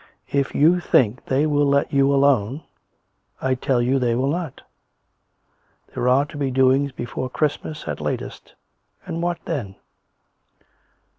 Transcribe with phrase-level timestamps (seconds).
[0.31, 2.63] If you think they will let you alone,
[3.39, 4.61] I tell you they will not.
[5.93, 8.55] There are to be doings before Christ mas, at latest;
[9.05, 9.75] and what then?"